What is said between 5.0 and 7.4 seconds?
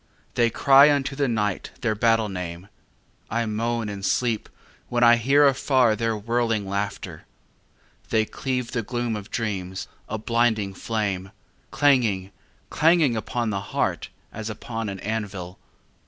I hear afar their whirling laughter.